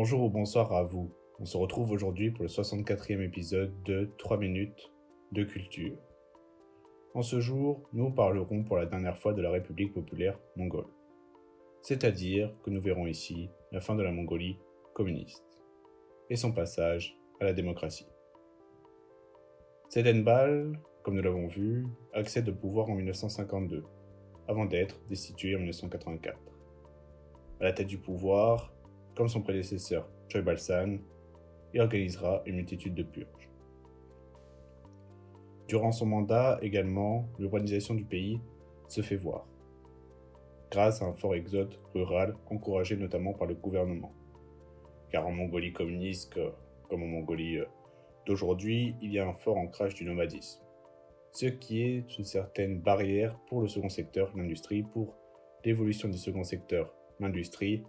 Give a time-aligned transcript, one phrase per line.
[0.00, 1.10] Bonjour ou bonsoir à vous.
[1.40, 4.92] On se retrouve aujourd'hui pour le 64e épisode de 3 minutes
[5.32, 5.98] de culture.
[7.14, 10.86] En ce jour, nous parlerons pour la dernière fois de la République populaire mongole.
[11.82, 14.60] C'est-à-dire que nous verrons ici la fin de la Mongolie
[14.94, 15.58] communiste
[16.30, 18.06] et son passage à la démocratie.
[19.88, 23.82] Sedenbal, comme nous l'avons vu, accède au pouvoir en 1952,
[24.46, 26.38] avant d'être destitué en 1984.
[27.58, 28.77] À la tête du pouvoir,
[29.18, 30.98] comme son prédécesseur Choi Balsan,
[31.74, 33.50] il organisera une multitude de purges.
[35.66, 38.40] Durant son mandat également, l'urbanisation du pays
[38.86, 39.48] se fait voir,
[40.70, 44.12] grâce à un fort exode rural encouragé notamment par le gouvernement.
[45.10, 46.38] Car en Mongolie communiste,
[46.88, 47.66] comme en Mongolie euh,
[48.24, 50.62] d'aujourd'hui, il y a un fort ancrage du nomadisme,
[51.32, 55.16] ce qui est une certaine barrière pour le second secteur, l'industrie, pour
[55.64, 57.82] l'évolution du second secteur, l'industrie,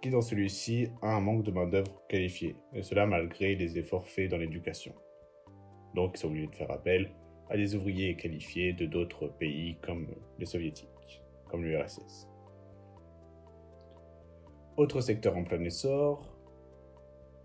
[0.00, 4.30] qui dans celui-ci a un manque de main-d'œuvre qualifiée, et cela malgré les efforts faits
[4.30, 4.94] dans l'éducation.
[5.94, 7.10] Donc ils sont obligés de faire appel
[7.48, 10.06] à des ouvriers qualifiés de d'autres pays comme
[10.38, 12.28] les soviétiques, comme l'URSS.
[14.76, 16.34] Autre secteur en plein essor,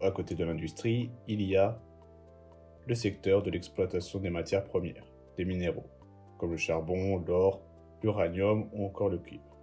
[0.01, 1.81] à côté de l'industrie, il y a
[2.85, 5.89] le secteur de l'exploitation des matières premières, des minéraux,
[6.37, 7.61] comme le charbon, l'or,
[8.03, 9.54] l'uranium ou encore le cuivre.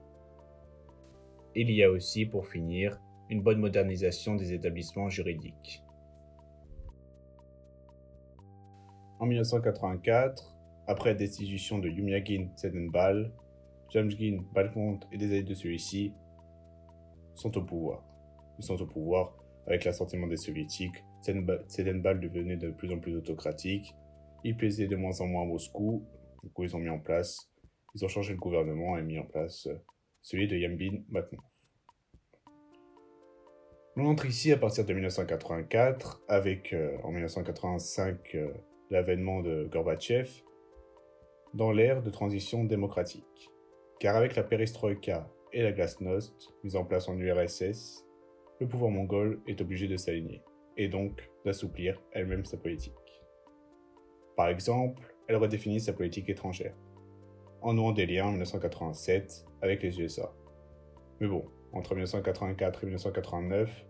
[1.54, 5.82] Il y a aussi, pour finir, une bonne modernisation des établissements juridiques.
[9.20, 13.30] En 1984, après la destitution de Yumyagin Tsedenbal,
[13.90, 16.14] Jamgin Balkont et des alliés de celui-ci
[17.34, 18.02] sont au pouvoir.
[18.58, 21.04] Ils sont au pouvoir avec l'assentiment des soviétiques.
[21.22, 23.94] Tsedenbal devenait de plus en plus autocratique.
[24.42, 26.02] Il plaisait de moins en moins à Moscou.
[26.42, 27.50] Du coup, ils ont mis en place,
[27.94, 29.68] ils ont changé le gouvernement et mis en place
[30.22, 31.42] celui de Yambin maintenant.
[33.96, 38.48] On entre ici à partir de 1984 avec euh, en 1985 euh,
[38.90, 40.30] l'avènement de Gorbatchev
[41.52, 43.50] dans l'ère de transition démocratique.
[44.00, 48.06] Car avec la perestroïka et la glasnost mise en place en URSS,
[48.60, 50.42] le pouvoir mongol est obligé de s'aligner
[50.78, 52.94] et donc d'assouplir elle-même sa politique.
[54.36, 56.74] Par exemple, elle redéfinit sa politique étrangère
[57.62, 60.32] en nouant des liens en 1987 avec les USA.
[61.20, 63.84] Mais bon, entre 1984 et 1989,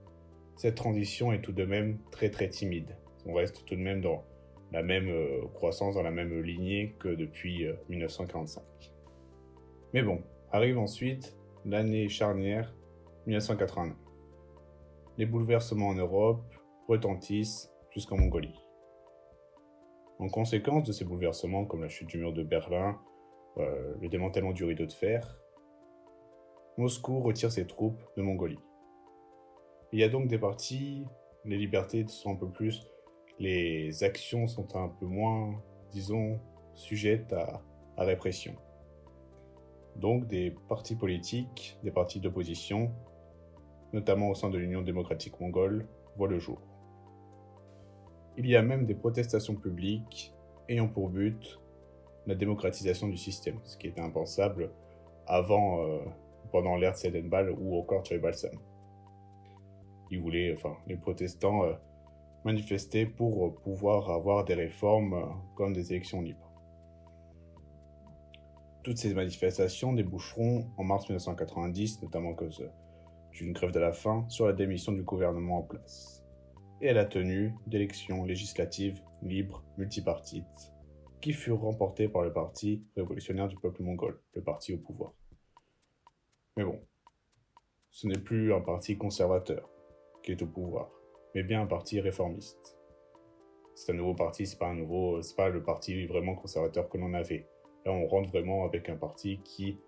[0.57, 2.97] cette transition est tout de même très très timide.
[3.27, 4.25] On reste tout de même dans
[4.73, 8.61] la même euh, croissance, dans la même lignée que depuis 1945.
[8.61, 8.65] Euh,
[9.93, 12.75] Mais bon, arrive ensuite l'année charnière
[13.27, 13.97] 1989.
[15.19, 16.43] Les bouleversements en Europe
[16.89, 18.59] retentissent jusqu'en Mongolie.
[20.19, 22.99] En conséquence de ces bouleversements, comme la chute du mur de Berlin,
[23.59, 25.39] euh, le démantèlement du rideau de fer,
[26.79, 28.59] Moscou retire ses troupes de Mongolie.
[29.93, 31.07] Il y a donc des parties,
[31.45, 32.87] les libertés sont un peu plus,
[33.39, 36.41] les actions sont un peu moins, disons,
[36.75, 37.63] sujettes à,
[37.97, 38.55] à répression.
[39.97, 42.91] Donc des partis politiques, des partis d'opposition,
[43.93, 45.87] notamment au sein de l'Union démocratique mongole,
[46.17, 46.61] voient le jour.
[48.39, 50.35] Il y a même des protestations publiques
[50.69, 51.61] ayant pour but
[52.27, 54.71] la démocratisation du système, ce qui était impensable
[55.27, 55.99] avant, euh,
[56.51, 58.59] pendant l'ère de Sedenbal ou encore Balsam.
[60.11, 61.73] Ils voulaient, enfin, les protestants euh,
[62.45, 66.51] manifester pour euh, pouvoir avoir des réformes comme des élections libres.
[68.83, 72.69] Toutes ces manifestations déboucheront en mars 1990, notamment à cause
[73.31, 76.23] d'une grève de la faim, sur la démission du gouvernement en place
[76.83, 80.72] et à la tenue d'élections législatives libres, multipartites,
[81.23, 85.15] qui furent remportés par le Parti révolutionnaire du peuple mongol, le parti au pouvoir.
[86.57, 86.81] Mais bon,
[87.91, 89.71] ce n'est plus un parti conservateur
[90.23, 90.91] qui est au pouvoir,
[91.35, 92.77] mais bien un parti réformiste.
[93.75, 96.99] C'est un nouveau parti, c'est pas un nouveau, c'est pas le parti vraiment conservateur que
[96.99, 97.49] l'on avait.
[97.87, 99.79] Là, on rentre vraiment avec un parti qui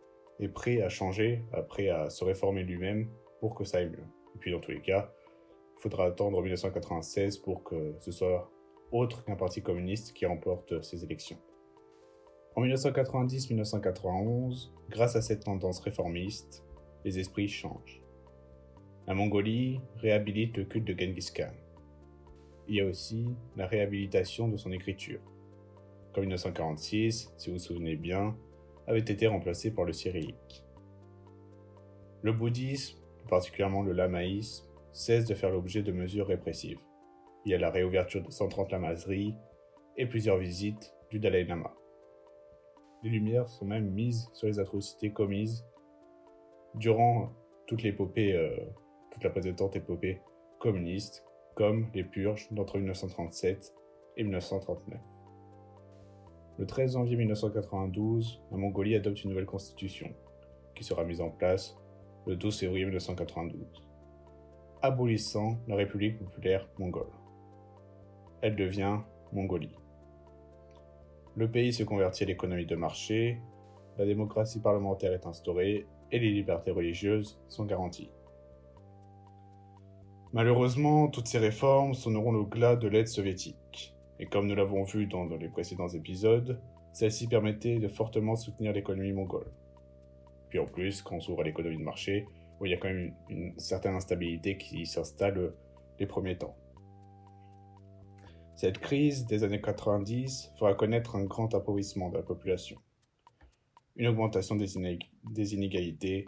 [0.40, 3.10] est prêt à changer, prêt à se réformer lui-même
[3.40, 4.06] pour que ça aille mieux.
[4.34, 5.12] Et puis, dans tous les cas,
[5.76, 8.50] il faudra attendre 1996 pour que ce soit
[8.92, 11.38] autre qu'un parti communiste qui remporte ces élections.
[12.56, 16.64] En 1990-1991, grâce à cette tendance réformiste,
[17.04, 18.00] les esprits changent.
[19.06, 21.52] La Mongolie réhabilite le culte de Genghis Khan.
[22.68, 23.26] Il y a aussi
[23.56, 25.20] la réhabilitation de son écriture.
[26.14, 28.34] Comme 1946, si vous vous souvenez bien,
[28.86, 30.64] avait été remplacé par le cyrillique.
[32.22, 32.98] Le bouddhisme,
[33.28, 36.78] particulièrement le lamaïsme, cesse de faire l'objet de mesures répressives.
[37.44, 39.34] Il y a la réouverture de 130 lamaseries
[39.96, 41.74] et plusieurs visites du Dalai Lama.
[43.02, 45.66] Les lumières sont même mises sur les atrocités commises
[46.74, 47.32] durant
[47.66, 48.56] toute l'épopée euh,
[49.14, 50.20] toute la précédente épopée
[50.58, 51.24] communiste,
[51.54, 53.72] comme les purges d'entre 1937
[54.16, 54.98] et 1939.
[56.58, 60.14] Le 13 janvier 1992, la Mongolie adopte une nouvelle constitution,
[60.74, 61.76] qui sera mise en place
[62.26, 63.86] le 12 février 1992,
[64.82, 67.23] abolissant la République populaire mongole.
[68.44, 68.98] Elle devient
[69.32, 69.74] Mongolie.
[71.34, 73.40] Le pays se convertit à l'économie de marché,
[73.96, 78.10] la démocratie parlementaire est instaurée et les libertés religieuses sont garanties.
[80.34, 83.94] Malheureusement, toutes ces réformes sonneront le glas de l'aide soviétique.
[84.20, 86.60] Et comme nous l'avons vu dans les précédents épisodes,
[86.92, 89.50] celle-ci permettait de fortement soutenir l'économie mongole.
[90.50, 92.26] Puis en plus, quand on s'ouvre à l'économie de marché,
[92.60, 95.54] où il y a quand même une, certaine instabilité qui s'installe
[95.98, 96.54] les premiers temps.
[98.56, 102.78] Cette crise des années 90 fera connaître un grand appauvrissement de la population.
[103.96, 104.76] Une augmentation des,
[105.54, 106.26] inégalités,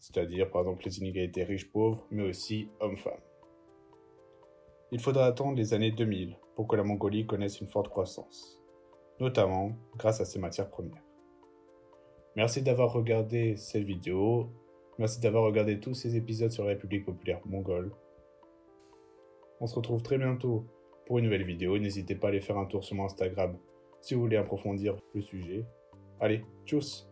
[0.00, 3.20] c'est-à-dire par exemple les inégalités riches-pauvres, mais aussi hommes-femmes.
[4.90, 8.60] Il faudra attendre les années 2000 pour que la Mongolie connaisse une forte croissance,
[9.20, 11.04] notamment grâce à ses matières premières.
[12.34, 14.50] Merci d'avoir regardé cette vidéo,
[14.98, 17.92] merci d'avoir regardé tous ces épisodes sur la République populaire mongole.
[19.60, 20.66] On se retrouve très bientôt
[21.06, 23.56] pour une nouvelle vidéo, n'hésitez pas à aller faire un tour sur mon Instagram
[24.00, 25.64] si vous voulez approfondir le sujet.
[26.20, 27.11] Allez, tchuss